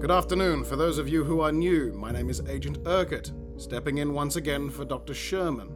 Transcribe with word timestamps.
Good 0.00 0.12
afternoon. 0.12 0.62
For 0.62 0.76
those 0.76 0.98
of 0.98 1.08
you 1.08 1.24
who 1.24 1.40
are 1.40 1.50
new, 1.50 1.92
my 1.92 2.12
name 2.12 2.30
is 2.30 2.40
Agent 2.48 2.78
Urquhart, 2.86 3.32
stepping 3.56 3.98
in 3.98 4.14
once 4.14 4.36
again 4.36 4.70
for 4.70 4.84
Dr. 4.84 5.12
Sherman. 5.12 5.72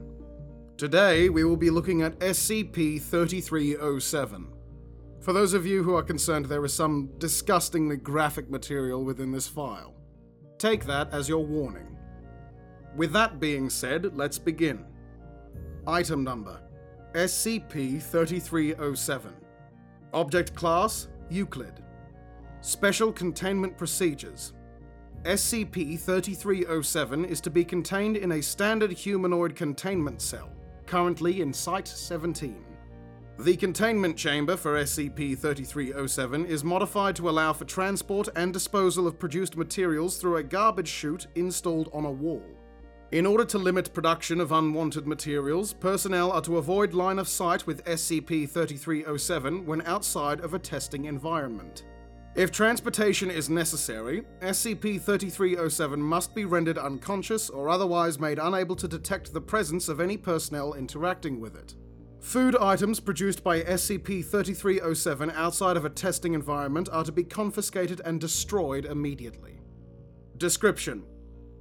Today, 0.77 1.29
we 1.29 1.43
will 1.43 1.57
be 1.57 1.71
looking 1.71 2.03
at 2.03 2.17
SCP 2.21 3.03
3307. 3.03 4.47
For 5.19 5.33
those 5.33 5.55
of 5.55 5.67
you 5.67 5.83
who 5.83 5.97
are 5.97 6.05
concerned, 6.05 6.47
there 6.47 6.65
is 6.65 6.73
some 6.73 7.11
disgustingly 7.19 7.97
graphic 7.97 8.49
material 8.49 9.05
within 9.05 9.33
this 9.33 9.49
file. 9.49 9.97
Take 10.57 10.85
that 10.85 11.13
as 11.13 11.29
your 11.29 11.45
warning. 11.45 11.99
With 12.95 13.13
that 13.15 13.41
being 13.41 13.69
said, 13.69 14.17
let's 14.17 14.39
begin. 14.39 14.85
Item 15.85 16.23
number 16.23 16.61
SCP 17.15 18.01
3307. 18.01 19.33
Object 20.15 20.55
Class 20.55 21.09
Euclid. 21.29 21.82
Special 22.65 23.11
Containment 23.11 23.77
Procedures 23.77 24.53
SCP 25.25 25.99
3307 25.99 27.25
is 27.25 27.41
to 27.41 27.51
be 27.51 27.65
contained 27.65 28.17
in 28.17 28.31
a 28.31 28.41
standard 28.41 28.93
humanoid 28.93 29.57
containment 29.57 30.23
cell, 30.23 30.49
currently 30.87 31.41
in 31.41 31.53
Site 31.53 31.89
17. 31.89 32.65
The 33.41 33.57
containment 33.57 34.17
chamber 34.17 34.57
for 34.57 34.81
SCP 34.81 35.37
3307 35.37 36.47
is 36.47 36.63
modified 36.63 37.17
to 37.17 37.29
allow 37.29 37.53
for 37.53 37.65
transport 37.65 38.29
and 38.37 38.53
disposal 38.53 39.09
of 39.09 39.19
produced 39.19 39.57
materials 39.57 40.19
through 40.19 40.37
a 40.37 40.43
garbage 40.45 40.87
chute 40.87 41.27
installed 41.35 41.91
on 41.93 42.05
a 42.05 42.13
wall. 42.13 42.45
In 43.11 43.27
order 43.27 43.45
to 43.47 43.59
limit 43.59 43.93
production 43.93 44.41
of 44.41 44.53
unwanted 44.53 45.09
materials, 45.09 45.73
personnel 45.73 46.31
are 46.31 46.43
to 46.43 46.59
avoid 46.59 46.95
line 46.95 47.19
of 47.19 47.27
sight 47.27 47.67
with 47.67 47.85
SCP 47.87 48.49
3307 48.49 49.67
when 49.67 49.83
outside 49.83 50.39
of 50.39 50.55
a 50.55 50.61
testing 50.61 51.07
environment. 51.07 51.83
If 52.35 52.51
transportation 52.51 53.31
is 53.31 53.51
necessary, 53.51 54.23
SCP 54.41 54.99
3307 55.03 56.01
must 56.01 56.35
be 56.35 56.47
rendered 56.47 56.79
unconscious 56.79 57.51
or 57.51 57.69
otherwise 57.69 58.19
made 58.19 58.39
unable 58.39 58.75
to 58.77 58.89
detect 58.89 59.35
the 59.35 59.41
presence 59.41 59.87
of 59.89 60.01
any 60.01 60.17
personnel 60.17 60.73
interacting 60.73 61.41
with 61.41 61.57
it. 61.57 61.75
Food 62.21 62.57
items 62.57 63.01
produced 63.01 63.45
by 63.45 63.61
SCP 63.61 64.25
3307 64.25 65.31
outside 65.33 65.77
of 65.77 65.85
a 65.85 65.91
testing 65.91 66.33
environment 66.33 66.89
are 66.91 67.05
to 67.05 67.13
be 67.13 67.23
confiscated 67.23 68.01
and 68.07 68.19
destroyed 68.19 68.87
immediately. 68.87 69.61
Description 70.39 71.05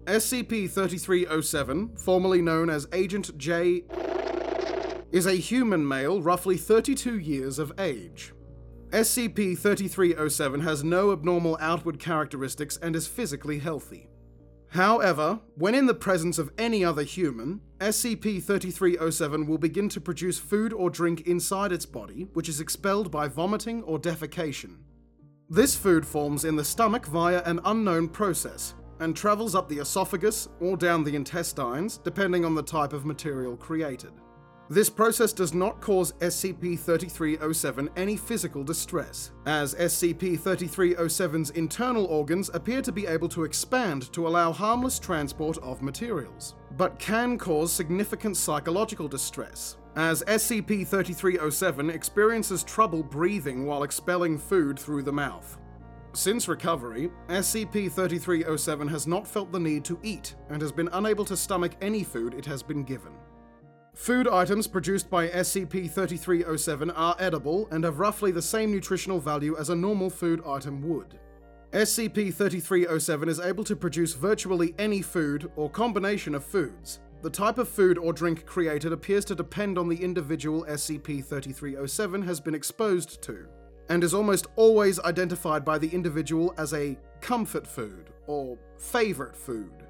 SCP 0.06 0.69
3307, 0.69 1.97
formerly 1.97 2.41
known 2.41 2.69
as 2.69 2.88
Agent 2.94 3.38
J, 3.38 3.83
is 5.11 5.25
a 5.25 5.33
human 5.33 5.85
male 5.85 6.22
roughly 6.22 6.56
32 6.56 7.19
years 7.19 7.59
of 7.59 7.78
age. 7.78 8.33
SCP 8.92 9.58
3307 9.58 10.59
has 10.59 10.84
no 10.84 11.14
abnormal 11.14 11.58
outward 11.61 11.97
characteristics 11.97 12.75
and 12.75 12.94
is 12.94 13.08
physically 13.08 13.58
healthy. 13.58 14.09
However, 14.67 15.39
when 15.56 15.75
in 15.75 15.86
the 15.86 15.94
presence 15.94 16.38
of 16.38 16.52
any 16.58 16.84
other 16.84 17.03
human, 17.03 17.62
SCP 17.80 18.44
3307 18.44 19.47
will 19.47 19.58
begin 19.58 19.88
to 19.88 20.02
produce 20.02 20.38
food 20.38 20.73
or 20.73 20.89
drink 20.89 21.22
inside 21.22 21.72
its 21.72 21.86
body, 21.86 22.28
which 22.34 22.50
is 22.50 22.59
expelled 22.59 23.09
by 23.09 23.30
vomiting 23.30 23.81
or 23.84 23.97
defecation. 23.97 24.80
This 25.50 25.73
food 25.73 26.06
forms 26.06 26.44
in 26.44 26.58
the 26.58 26.66
stomach 26.66 27.06
via 27.06 27.42
an 27.44 27.62
unknown 27.64 28.09
process 28.09 28.73
and 29.00 29.16
travels 29.16 29.56
up 29.56 29.69
the 29.69 29.80
esophagus 29.80 30.50
or 30.59 30.75
down 30.75 31.06
the 31.06 31.16
intestines, 31.16 31.97
depending 31.97 32.44
on 32.44 32.56
the 32.56 32.64
type 32.64 32.92
of 32.92 33.06
material 33.06 33.56
created. 33.56 34.12
This 34.72 34.89
process 34.89 35.33
does 35.33 35.53
not 35.53 35.81
cause 35.81 36.14
SCP 36.22 36.80
3307 36.80 37.89
any 37.97 38.16
physical 38.16 38.64
distress, 38.64 39.31
as 39.45 39.75
SCP 39.75 40.39
3307's 40.39 41.50
internal 41.50 42.05
organs 42.05 42.50
appear 42.53 42.81
to 42.83 42.91
be 42.94 43.05
able 43.05 43.28
to 43.28 43.44
expand 43.44 44.13
to 44.13 44.30
allow 44.30 44.53
harmless 44.53 44.97
transport 44.97 45.58
of 45.58 45.81
materials, 45.81 46.55
but 46.78 46.97
can 47.00 47.38
cause 47.38 47.73
significant 47.73 48.38
psychological 48.38 49.09
distress, 49.09 49.75
as 49.97 50.23
SCP 50.23 50.88
3307 50.88 51.90
experiences 51.90 52.63
trouble 52.63 53.03
breathing 53.03 53.66
while 53.66 53.84
expelling 53.84 54.38
food 54.38 54.79
through 54.79 55.03
the 55.03 55.12
mouth. 55.12 55.57
Since 56.13 56.47
recovery, 56.47 57.12
SCP 57.28 57.91
3307 57.91 58.88
has 58.88 59.06
not 59.06 59.28
felt 59.28 59.51
the 59.51 59.59
need 59.59 59.84
to 59.84 60.00
eat 60.01 60.35
and 60.50 60.62
has 60.62 60.72
been 60.72 60.88
unable 60.94 61.25
to 61.25 61.35
stomach 61.35 61.73
any 61.81 62.06
food 62.06 62.34
it 62.34 62.46
has 62.46 62.63
been 62.63 62.85
given. 62.85 63.12
Food 63.94 64.28
items 64.28 64.68
produced 64.68 65.09
by 65.09 65.28
SCP 65.28 65.91
3307 65.91 66.91
are 66.91 67.16
edible 67.19 67.68
and 67.72 67.84
have 67.84 68.00
roughly 68.00 68.31
the 68.31 68.41
same 68.41 68.72
nutritional 68.72 69.19
value 69.19 69.57
as 69.57 69.69
a 69.69 69.75
normal 69.75 70.09
food 70.09 70.41
item 70.47 70.81
would. 70.90 71.19
SCP 71.74 72.34
3307 72.34 73.29
is 73.29 73.40
able 73.40 73.63
to 73.66 73.75
produce 73.75 74.13
virtually 74.13 74.74
any 74.79 75.02
food 75.02 75.52
or 75.56 75.69
combination 75.69 76.34
of 76.35 76.44
foods. 76.44 77.00
The 77.22 77.29
type 77.29 77.57
of 77.57 77.69
food 77.69 77.97
or 77.97 78.13
drink 78.13 78.46
created 78.46 78.94
appears 78.94 79.25
to 79.25 79.35
depend 79.35 79.78
on 79.78 79.88
the 79.88 80.02
individual 80.02 80.66
SCP 80.66 81.23
3307 81.23 82.22
has 82.23 82.40
been 82.40 82.56
exposed 82.56 83.22
to, 83.23 83.46
and 83.90 84.03
is 84.03 84.13
almost 84.13 84.47
always 84.56 85.00
identified 85.02 85.63
by 85.63 85.78
the 85.78 85.90
individual 85.90 86.53
as 86.58 86.73
a 86.73 86.97
comfort 87.19 87.68
food 87.68 88.09
or 88.25 88.58
favorite 88.79 89.35
food. 89.35 89.81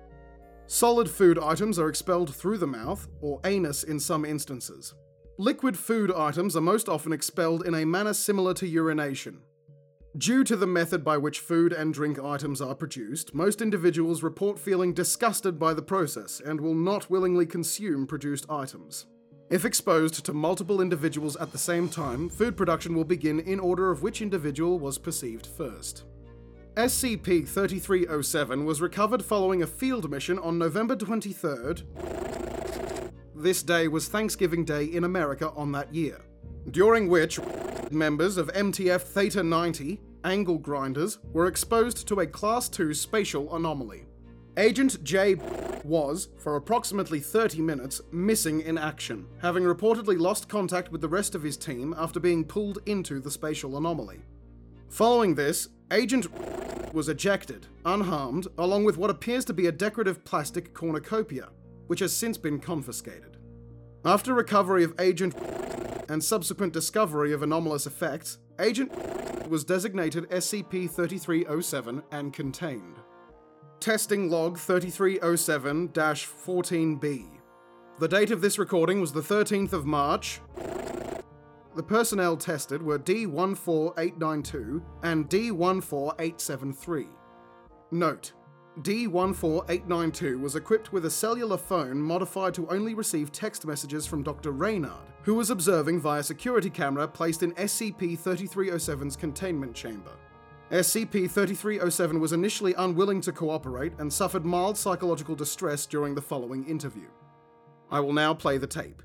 Solid 0.73 1.09
food 1.09 1.37
items 1.37 1.77
are 1.77 1.89
expelled 1.89 2.33
through 2.33 2.57
the 2.57 2.65
mouth, 2.65 3.09
or 3.19 3.41
anus 3.43 3.83
in 3.83 3.99
some 3.99 4.23
instances. 4.23 4.93
Liquid 5.37 5.77
food 5.77 6.13
items 6.13 6.55
are 6.55 6.61
most 6.61 6.87
often 6.87 7.11
expelled 7.11 7.67
in 7.67 7.75
a 7.75 7.85
manner 7.85 8.13
similar 8.13 8.53
to 8.53 8.65
urination. 8.65 9.41
Due 10.17 10.45
to 10.45 10.55
the 10.55 10.65
method 10.65 11.03
by 11.03 11.17
which 11.17 11.41
food 11.41 11.73
and 11.73 11.93
drink 11.93 12.19
items 12.19 12.61
are 12.61 12.73
produced, 12.73 13.35
most 13.35 13.61
individuals 13.61 14.23
report 14.23 14.57
feeling 14.57 14.93
disgusted 14.93 15.59
by 15.59 15.73
the 15.73 15.81
process 15.81 16.39
and 16.39 16.61
will 16.61 16.73
not 16.73 17.09
willingly 17.09 17.45
consume 17.45 18.07
produced 18.07 18.49
items. 18.49 19.07
If 19.49 19.65
exposed 19.65 20.23
to 20.23 20.31
multiple 20.31 20.79
individuals 20.79 21.35
at 21.35 21.51
the 21.51 21.57
same 21.57 21.89
time, 21.89 22.29
food 22.29 22.55
production 22.55 22.95
will 22.95 23.03
begin 23.03 23.41
in 23.41 23.59
order 23.59 23.91
of 23.91 24.03
which 24.03 24.21
individual 24.21 24.79
was 24.79 24.97
perceived 24.97 25.47
first. 25.47 26.05
SCP 26.75 27.45
3307 27.45 28.63
was 28.63 28.79
recovered 28.79 29.25
following 29.25 29.61
a 29.61 29.67
field 29.67 30.09
mission 30.09 30.39
on 30.39 30.57
November 30.57 30.95
23rd. 30.95 31.83
This 33.35 33.61
day 33.61 33.89
was 33.89 34.07
Thanksgiving 34.07 34.63
Day 34.63 34.85
in 34.85 35.03
America 35.03 35.51
on 35.51 35.73
that 35.73 35.93
year, 35.93 36.21
during 36.69 37.09
which 37.09 37.41
members 37.91 38.37
of 38.37 38.47
MTF 38.53 39.01
Theta 39.01 39.43
90, 39.43 39.99
angle 40.23 40.57
grinders, 40.57 41.19
were 41.33 41.47
exposed 41.47 42.07
to 42.07 42.21
a 42.21 42.27
Class 42.27 42.69
2 42.69 42.93
spatial 42.93 43.53
anomaly. 43.53 44.05
Agent 44.55 45.03
J 45.03 45.35
was, 45.83 46.29
for 46.37 46.55
approximately 46.55 47.19
30 47.19 47.61
minutes, 47.61 47.99
missing 48.13 48.61
in 48.61 48.77
action, 48.77 49.27
having 49.41 49.63
reportedly 49.63 50.17
lost 50.17 50.47
contact 50.47 50.89
with 50.89 51.01
the 51.01 51.09
rest 51.09 51.35
of 51.35 51.43
his 51.43 51.57
team 51.57 51.93
after 51.97 52.21
being 52.21 52.45
pulled 52.45 52.77
into 52.85 53.19
the 53.19 53.31
spatial 53.31 53.75
anomaly. 53.75 54.21
Following 54.87 55.35
this, 55.35 55.67
Agent 55.91 56.27
was 56.93 57.09
ejected, 57.09 57.67
unharmed, 57.85 58.47
along 58.57 58.83
with 58.83 58.97
what 58.97 59.09
appears 59.09 59.45
to 59.45 59.53
be 59.53 59.67
a 59.67 59.71
decorative 59.71 60.23
plastic 60.23 60.73
cornucopia, 60.73 61.49
which 61.87 61.99
has 61.99 62.13
since 62.13 62.37
been 62.37 62.59
confiscated. 62.59 63.37
After 64.03 64.33
recovery 64.33 64.83
of 64.83 64.99
Agent 64.99 65.35
and 66.09 66.23
subsequent 66.23 66.73
discovery 66.73 67.33
of 67.33 67.43
anomalous 67.43 67.85
effects, 67.85 68.39
Agent 68.59 68.91
was 69.47 69.63
designated 69.63 70.29
SCP 70.29 70.89
3307 70.89 72.03
and 72.11 72.33
contained. 72.33 72.97
Testing 73.79 74.29
log 74.29 74.57
3307 74.57 75.89
14B. 75.89 77.25
The 77.99 78.07
date 78.07 78.31
of 78.31 78.41
this 78.41 78.57
recording 78.57 79.01
was 79.01 79.11
the 79.11 79.21
13th 79.21 79.73
of 79.73 79.85
March, 79.85 80.39
the 81.75 81.83
personnel 81.83 82.35
tested 82.35 82.81
were 82.81 82.99
D14892 82.99 84.81
and 85.03 85.29
D14873. 85.29 87.07
Note 87.91 88.33
D14892 88.79 90.39
was 90.39 90.55
equipped 90.55 90.93
with 90.93 91.05
a 91.05 91.11
cellular 91.11 91.57
phone 91.57 92.01
modified 92.01 92.53
to 92.53 92.67
only 92.69 92.93
receive 92.93 93.31
text 93.31 93.65
messages 93.65 94.05
from 94.05 94.23
Dr. 94.23 94.51
Reynard, 94.51 95.07
who 95.23 95.35
was 95.35 95.49
observing 95.49 95.99
via 95.99 96.23
security 96.23 96.69
camera 96.69 97.07
placed 97.07 97.43
in 97.43 97.51
SCP 97.53 98.17
3307's 98.17 99.17
containment 99.17 99.75
chamber. 99.75 100.11
SCP 100.71 101.29
3307 101.29 102.17
was 102.17 102.31
initially 102.31 102.73
unwilling 102.75 103.19
to 103.19 103.33
cooperate 103.33 103.91
and 103.99 104.11
suffered 104.11 104.45
mild 104.45 104.77
psychological 104.77 105.35
distress 105.35 105.85
during 105.85 106.15
the 106.15 106.21
following 106.21 106.63
interview. 106.65 107.09
I 107.91 107.99
will 107.99 108.13
now 108.13 108.33
play 108.33 108.57
the 108.57 108.67
tape. 108.67 109.03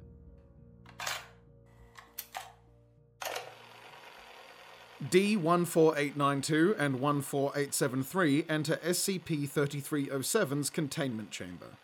D14892 5.11 6.79
and 6.79 6.99
14873 6.99 8.47
enter 8.49 8.77
SCP 8.77 9.49
3307's 9.49 10.71
containment 10.71 11.31
chamber. 11.31 11.77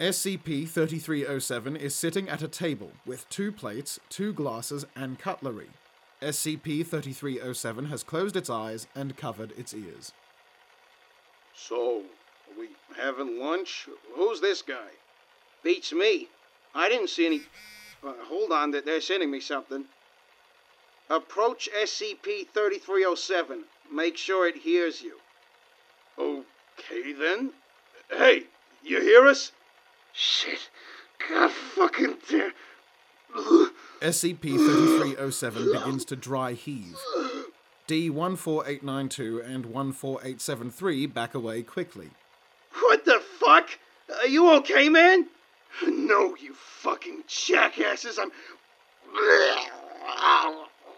SCP 0.00 0.68
3307 0.68 1.76
is 1.76 1.94
sitting 1.94 2.28
at 2.28 2.42
a 2.42 2.48
table 2.48 2.92
with 3.06 3.28
two 3.30 3.52
plates, 3.52 4.00
two 4.08 4.32
glasses, 4.32 4.84
and 4.96 5.18
cutlery. 5.18 5.70
SCP 6.20 6.84
3307 6.86 7.86
has 7.86 8.02
closed 8.02 8.36
its 8.36 8.50
eyes 8.50 8.86
and 8.94 9.16
covered 9.16 9.52
its 9.58 9.74
ears. 9.74 10.12
So, 11.54 12.02
we 12.58 12.68
having 12.96 13.38
lunch? 13.38 13.88
Who's 14.14 14.40
this 14.40 14.62
guy? 14.62 14.88
Beats 15.62 15.92
me. 15.92 16.28
I 16.74 16.88
didn't 16.88 17.10
see 17.10 17.26
any. 17.26 17.42
Uh, 18.02 18.14
hold 18.24 18.52
on, 18.52 18.70
they- 18.70 18.80
they're 18.80 19.00
sending 19.00 19.30
me 19.30 19.40
something. 19.40 19.84
Approach 21.10 21.68
SCP 21.76 22.48
3307. 22.52 23.64
Make 23.92 24.16
sure 24.16 24.48
it 24.48 24.56
hears 24.56 25.02
you. 25.02 25.18
Okay 26.18 27.12
then. 27.12 27.52
Hey, 28.10 28.44
you 28.82 29.00
hear 29.00 29.26
us? 29.26 29.52
Shit. 30.12 30.70
God 31.28 31.50
fucking 31.50 32.16
damn. 32.28 32.52
SCP 34.00 34.40
3307 34.40 35.72
begins 35.72 36.04
to 36.06 36.16
dry 36.16 36.52
heave. 36.52 36.96
D14892 37.88 39.44
and 39.44 39.66
14873 39.66 41.06
back 41.06 41.34
away 41.34 41.62
quickly. 41.62 42.10
What 42.80 43.04
the 43.04 43.20
fuck? 43.38 43.68
Are 44.20 44.26
you 44.26 44.50
okay, 44.56 44.88
man? 44.88 45.28
No, 45.86 46.34
you 46.36 46.54
fucking 46.54 47.24
jackasses. 47.26 48.18
I'm. 48.18 48.30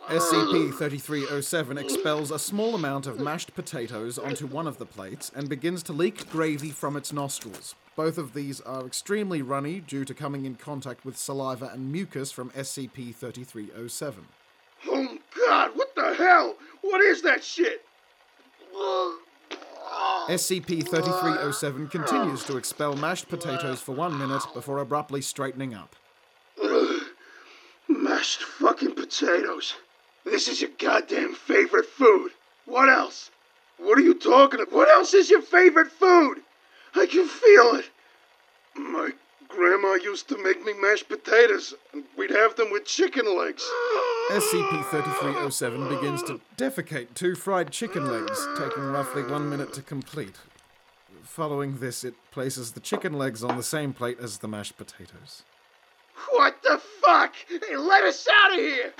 SCP 0.08 0.72
3307 0.72 1.78
expels 1.78 2.30
a 2.30 2.38
small 2.38 2.76
amount 2.76 3.08
of 3.08 3.18
mashed 3.18 3.52
potatoes 3.56 4.18
onto 4.18 4.46
one 4.46 4.68
of 4.68 4.78
the 4.78 4.86
plates 4.86 5.32
and 5.34 5.48
begins 5.48 5.82
to 5.82 5.92
leak 5.92 6.30
gravy 6.30 6.70
from 6.70 6.96
its 6.96 7.12
nostrils. 7.12 7.74
Both 7.96 8.16
of 8.16 8.32
these 8.32 8.60
are 8.60 8.86
extremely 8.86 9.42
runny 9.42 9.80
due 9.80 10.04
to 10.04 10.14
coming 10.14 10.44
in 10.44 10.54
contact 10.54 11.04
with 11.04 11.16
saliva 11.16 11.70
and 11.72 11.90
mucus 11.90 12.30
from 12.30 12.50
SCP 12.50 13.16
3307. 13.16 14.26
Oh 14.86 15.18
god, 15.44 15.70
what 15.74 15.92
the 15.96 16.14
hell? 16.14 16.54
What 16.82 17.00
is 17.00 17.22
that 17.22 17.42
shit? 17.42 17.84
SCP 20.28 20.86
3307 20.88 21.88
continues 21.88 22.44
to 22.44 22.56
expel 22.56 22.94
mashed 22.94 23.28
potatoes 23.28 23.80
for 23.80 23.92
one 23.92 24.16
minute 24.16 24.44
before 24.54 24.78
abruptly 24.78 25.20
straightening 25.20 25.74
up. 25.74 25.96
Mashed 27.88 28.42
fucking 28.42 28.94
potatoes. 28.94 29.74
This 30.26 30.48
is 30.48 30.60
your 30.60 30.70
goddamn 30.76 31.34
favorite 31.34 31.86
food. 31.86 32.32
What 32.64 32.88
else? 32.88 33.30
What 33.78 33.96
are 33.96 34.02
you 34.02 34.12
talking 34.12 34.60
about? 34.60 34.74
What 34.74 34.88
else 34.88 35.14
is 35.14 35.30
your 35.30 35.40
favorite 35.40 35.92
food? 35.92 36.38
I 36.96 37.06
can 37.06 37.28
feel 37.28 37.76
it. 37.76 37.88
My 38.74 39.12
grandma 39.48 39.94
used 39.94 40.28
to 40.30 40.42
make 40.42 40.64
me 40.64 40.72
mashed 40.80 41.08
potatoes, 41.08 41.74
and 41.92 42.02
we'd 42.18 42.32
have 42.32 42.56
them 42.56 42.72
with 42.72 42.84
chicken 42.84 43.38
legs. 43.38 43.62
SCP 44.30 44.84
3307 44.90 45.88
begins 45.88 46.24
to 46.24 46.40
defecate 46.56 47.14
two 47.14 47.36
fried 47.36 47.70
chicken 47.70 48.10
legs, 48.10 48.48
taking 48.58 48.82
roughly 48.82 49.22
one 49.22 49.48
minute 49.48 49.72
to 49.74 49.82
complete. 49.82 50.34
Following 51.22 51.78
this, 51.78 52.02
it 52.02 52.14
places 52.32 52.72
the 52.72 52.80
chicken 52.80 53.12
legs 53.12 53.44
on 53.44 53.56
the 53.56 53.62
same 53.62 53.92
plate 53.92 54.18
as 54.20 54.38
the 54.38 54.48
mashed 54.48 54.76
potatoes. 54.76 55.44
What 56.32 56.60
the 56.64 56.80
fuck? 57.00 57.34
Hey, 57.48 57.76
let 57.76 58.02
us 58.02 58.26
out 58.42 58.54
of 58.54 58.58
here! 58.58 58.92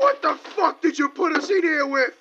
What 0.00 0.22
the 0.22 0.34
fuck 0.34 0.80
did 0.80 0.98
you 0.98 1.10
put 1.10 1.36
us 1.36 1.50
in 1.50 1.62
here 1.62 1.86
with? 1.86 2.14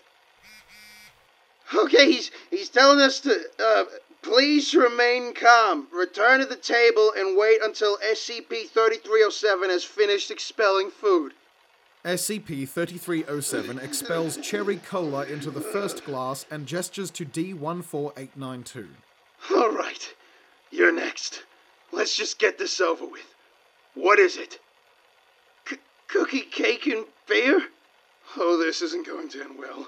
Okay, 1.73 2.11
he's 2.11 2.29
he's 2.49 2.67
telling 2.67 2.99
us 2.99 3.21
to 3.21 3.39
uh, 3.57 3.85
please 4.21 4.75
remain 4.75 5.33
calm. 5.33 5.87
Return 5.93 6.41
to 6.41 6.45
the 6.45 6.57
table 6.57 7.13
and 7.15 7.37
wait 7.37 7.63
until 7.63 7.97
SCP 7.99 8.67
3307 8.67 9.69
has 9.69 9.85
finished 9.85 10.29
expelling 10.29 10.91
food. 10.91 11.31
SCP 12.03 12.67
3307 12.67 13.79
expels 13.79 14.35
cherry 14.37 14.75
cola 14.77 15.25
into 15.27 15.49
the 15.49 15.61
first 15.61 16.03
glass 16.03 16.45
and 16.51 16.65
gestures 16.65 17.09
to 17.11 17.23
D14892. 17.23 18.87
All 19.51 19.71
right, 19.71 20.15
you're 20.69 20.91
next. 20.91 21.43
Let's 21.93 22.17
just 22.17 22.39
get 22.39 22.57
this 22.57 22.81
over 22.81 23.05
with. 23.05 23.33
What 23.93 24.19
is 24.19 24.35
it? 24.35 24.59
Cookie, 26.11 26.41
cake, 26.41 26.87
and 26.87 27.05
beer? 27.27 27.61
Oh, 28.37 28.57
this 28.57 28.81
isn't 28.81 29.05
going 29.05 29.29
to 29.29 29.41
end 29.41 29.57
well. 29.57 29.87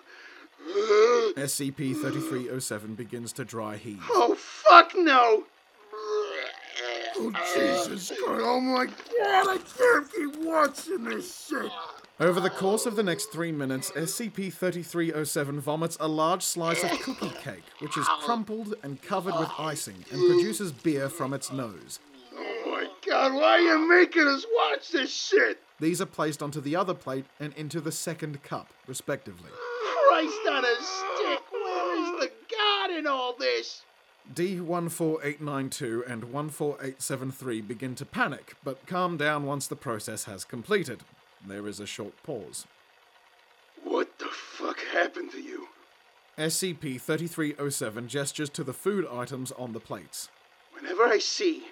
SCP 1.36 1.96
3307 1.96 2.96
begins 2.96 3.34
to 3.34 3.46
dry 3.46 3.78
heave. 3.78 4.04
Oh, 4.10 4.36
fuck 4.36 4.94
no! 4.96 5.44
Oh, 7.18 7.32
Jesus 7.54 8.12
oh, 8.12 8.26
Christ. 8.26 8.42
Oh, 8.44 8.60
my 8.62 8.86
God. 8.86 9.48
I 9.48 9.58
can't 9.78 10.12
keep 10.14 10.46
watching 10.46 11.04
this 11.04 11.48
shit. 11.48 11.72
Over 12.20 12.40
the 12.40 12.50
course 12.50 12.86
of 12.86 12.96
the 12.96 13.04
next 13.04 13.32
three 13.32 13.52
minutes, 13.52 13.92
SCP 13.92 14.54
3307 14.54 15.60
vomits 15.60 15.98
a 16.00 16.08
large 16.08 16.44
slice 16.44 16.84
of 16.84 16.92
cookie 17.02 17.32
cake, 17.42 17.64
which 17.80 17.98
is 17.98 18.08
crumpled 18.22 18.76
and 18.84 19.02
covered 19.02 19.38
with 19.40 19.50
icing, 19.58 20.06
and 20.12 20.20
produces 20.28 20.72
beer 20.72 21.10
from 21.10 21.34
its 21.34 21.52
nose. 21.52 22.00
Oh, 22.36 22.64
my 22.68 22.88
God. 23.08 23.34
Why 23.34 23.42
are 23.44 23.60
you 23.60 23.90
making 23.90 24.28
us 24.28 24.46
watch 24.56 24.92
this 24.92 25.12
shit? 25.12 25.60
These 25.82 26.00
are 26.00 26.06
placed 26.06 26.44
onto 26.44 26.62
the 26.62 26.76
other 26.76 26.94
plate 26.94 27.26
and 27.40 27.54
into 27.56 27.82
the 27.82 27.92
second 27.92 28.44
cup, 28.44 28.72
respectively. 28.86 29.50
Christ 30.08 30.38
on 30.48 30.64
a 30.64 30.76
stick! 30.76 31.42
Where 31.52 32.00
is 32.00 32.20
the 32.20 32.32
God 32.56 32.92
in 32.92 33.08
all 33.08 33.36
this? 33.36 33.82
D14892 34.32 36.08
and 36.08 36.24
14873 36.26 37.62
begin 37.62 37.96
to 37.96 38.06
panic, 38.06 38.54
but 38.64 38.86
calm 38.86 39.18
down 39.18 39.48
once 39.48 39.66
the 39.66 39.76
process 39.76 40.26
has 40.26 40.46
completed. 40.46 41.02
There 41.44 41.68
is 41.68 41.80
a 41.80 41.88
short 41.88 42.14
pause. 42.22 42.68
What 43.84 44.20
the 44.20 44.26
fuck 44.26 44.80
happened 44.94 45.32
to 45.32 45.42
you? 45.42 45.68
SCP 46.38 47.02
3307 47.02 48.08
gestures 48.08 48.52
to 48.52 48.64
the 48.64 48.74
food 48.74 49.08
items 49.12 49.52
on 49.54 49.74
the 49.74 49.80
plates. 49.80 50.30
Whenever 50.74 51.06
I 51.06 51.18
see 51.18 51.64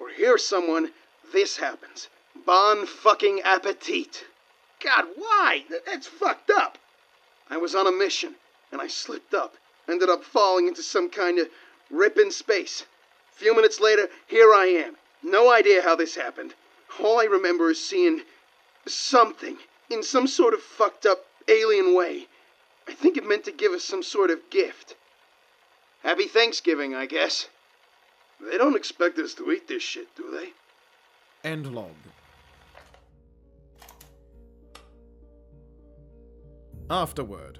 or 0.00 0.08
hear 0.08 0.38
someone, 0.38 0.92
this 1.34 1.58
happens. 1.58 2.08
Bon 2.46 2.86
fucking 2.86 3.42
appetit. 3.44 4.24
God, 4.82 5.06
why? 5.16 5.64
That's 5.86 6.06
fucked 6.06 6.50
up. 6.50 6.78
I 7.50 7.56
was 7.56 7.74
on 7.74 7.86
a 7.86 7.92
mission, 7.92 8.34
and 8.72 8.80
I 8.80 8.86
slipped 8.86 9.34
up. 9.34 9.56
Ended 9.88 10.08
up 10.10 10.24
falling 10.24 10.68
into 10.68 10.82
some 10.82 11.10
kind 11.10 11.38
of 11.38 11.48
rip 11.90 12.18
in 12.18 12.30
space. 12.30 12.84
A 13.32 13.36
few 13.36 13.54
minutes 13.54 13.80
later, 13.80 14.08
here 14.26 14.52
I 14.54 14.66
am. 14.66 14.96
No 15.22 15.50
idea 15.50 15.82
how 15.82 15.96
this 15.96 16.14
happened. 16.14 16.54
All 17.02 17.20
I 17.20 17.24
remember 17.24 17.70
is 17.70 17.84
seeing 17.84 18.22
something 18.86 19.58
in 19.90 20.02
some 20.02 20.26
sort 20.26 20.54
of 20.54 20.62
fucked 20.62 21.06
up 21.06 21.26
alien 21.48 21.94
way. 21.94 22.26
I 22.86 22.92
think 22.94 23.16
it 23.16 23.26
meant 23.26 23.44
to 23.44 23.52
give 23.52 23.72
us 23.72 23.84
some 23.84 24.02
sort 24.02 24.30
of 24.30 24.50
gift. 24.50 24.94
Happy 26.02 26.26
Thanksgiving, 26.26 26.94
I 26.94 27.06
guess. 27.06 27.48
They 28.40 28.56
don't 28.56 28.76
expect 28.76 29.18
us 29.18 29.34
to 29.34 29.50
eat 29.50 29.68
this 29.68 29.82
shit, 29.82 30.14
do 30.16 30.30
they? 30.30 30.52
End 31.48 31.74
log. 31.74 31.94
Afterword. 36.90 37.58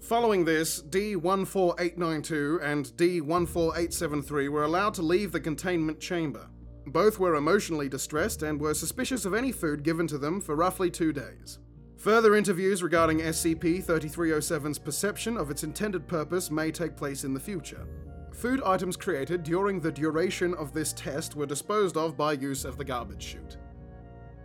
Following 0.00 0.44
this, 0.44 0.82
D14892 0.82 2.62
and 2.62 2.86
D14873 2.96 4.48
were 4.48 4.64
allowed 4.64 4.94
to 4.94 5.02
leave 5.02 5.30
the 5.30 5.40
containment 5.40 6.00
chamber. 6.00 6.48
Both 6.86 7.18
were 7.18 7.36
emotionally 7.36 7.88
distressed 7.88 8.42
and 8.42 8.60
were 8.60 8.74
suspicious 8.74 9.24
of 9.24 9.34
any 9.34 9.52
food 9.52 9.84
given 9.84 10.06
to 10.08 10.18
them 10.18 10.40
for 10.40 10.56
roughly 10.56 10.90
two 10.90 11.12
days. 11.12 11.58
Further 11.98 12.34
interviews 12.34 12.82
regarding 12.82 13.20
SCP 13.20 13.84
3307's 13.84 14.78
perception 14.78 15.36
of 15.36 15.50
its 15.50 15.62
intended 15.62 16.08
purpose 16.08 16.50
may 16.50 16.72
take 16.72 16.96
place 16.96 17.22
in 17.22 17.32
the 17.32 17.38
future. 17.38 17.86
Food 18.32 18.60
items 18.64 18.96
created 18.96 19.44
during 19.44 19.78
the 19.78 19.92
duration 19.92 20.54
of 20.54 20.72
this 20.72 20.92
test 20.94 21.36
were 21.36 21.46
disposed 21.46 21.96
of 21.96 22.16
by 22.16 22.32
use 22.32 22.64
of 22.64 22.76
the 22.76 22.84
garbage 22.84 23.22
chute. 23.22 23.56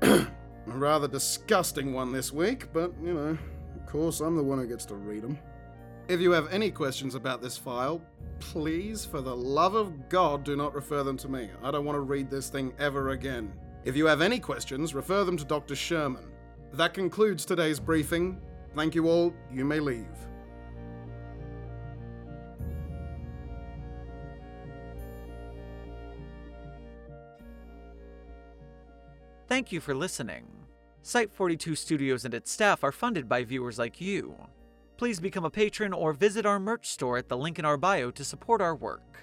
A 0.04 0.28
rather 0.68 1.08
disgusting 1.08 1.94
one 1.94 2.12
this 2.12 2.32
week, 2.32 2.72
but 2.74 2.94
you 3.02 3.14
know, 3.14 3.38
course, 3.88 4.20
I'm 4.20 4.36
the 4.36 4.44
one 4.44 4.60
who 4.60 4.68
gets 4.68 4.86
to 4.86 4.96
read 4.96 5.24
them. 5.24 5.40
If 6.08 6.22
you 6.22 6.32
have 6.32 6.52
any 6.52 6.72
questions 6.72 7.16
about 7.16 7.42
this 7.42 7.58
file, 7.58 8.02
please, 8.40 9.06
for 9.06 9.20
the 9.20 9.36
love 9.36 9.76
of 9.76 10.10
God, 10.10 10.44
do 10.44 10.56
not 10.56 10.74
refer 10.74 11.04
them 11.04 11.18
to 11.18 11.28
me. 11.28 11.50
I 11.64 11.72
don't 11.72 11.86
want 11.86 11.96
to 11.96 12.02
read 12.02 12.30
this 12.30 12.50
thing 12.50 12.74
ever 12.80 13.10
again. 13.10 13.52
If 13.84 13.96
you 13.96 14.06
have 14.06 14.22
any 14.22 14.40
questions, 14.40 14.94
refer 14.94 15.24
them 15.24 15.38
to 15.38 15.46
Dr. 15.46 15.76
Sherman. 15.76 16.26
That 16.74 16.94
concludes 16.94 17.46
today's 17.46 17.80
briefing. 17.80 18.40
Thank 18.76 18.96
you 18.96 19.08
all. 19.08 19.34
You 19.52 19.66
may 19.66 19.80
leave. 19.80 20.06
Thank 29.48 29.72
you 29.72 29.80
for 29.80 29.96
listening. 29.96 30.57
Site 31.08 31.32
42 31.32 31.74
Studios 31.78 32.26
and 32.26 32.34
its 32.34 32.52
staff 32.52 32.84
are 32.84 32.92
funded 32.92 33.30
by 33.30 33.42
viewers 33.46 33.80
like 33.80 34.02
you. 34.02 34.36
Please 34.98 35.22
become 35.22 35.46
a 35.46 35.50
patron 35.50 35.94
or 35.94 36.12
visit 36.12 36.46
our 36.46 36.60
merch 36.60 36.90
store 36.90 37.18
at 37.18 37.30
the 37.30 37.38
link 37.38 37.58
in 37.58 37.64
our 37.64 37.78
bio 37.78 38.12
to 38.12 38.26
support 38.26 38.60
our 38.60 38.76
work. 38.76 39.20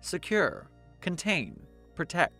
Secure, 0.00 0.70
contain, 1.02 1.60
protect. 1.94 2.37